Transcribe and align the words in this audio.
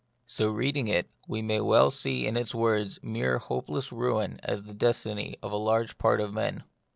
So 0.25 0.49
reading 0.49 0.87
it, 0.87 1.11
we 1.27 1.43
may 1.43 1.61
well 1.61 1.91
see 1.91 2.25
in 2.25 2.35
its 2.35 2.55
words 2.55 2.97
mere 3.03 3.37
hopeless 3.37 3.91
ruin 3.91 4.39
as 4.41 4.63
the 4.63 4.73
destiny 4.73 5.37
of 5.43 5.51
a 5.51 5.57
large 5.57 5.99
part 5.99 6.19
of 6.19 6.33
men. 6.33 6.63